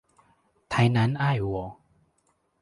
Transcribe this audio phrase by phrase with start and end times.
[0.67, 1.79] 台南愛我